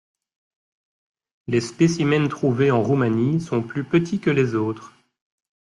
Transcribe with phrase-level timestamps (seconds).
[1.45, 4.93] Les spécimens trouvés en Roumanie sont plus petits que les autres.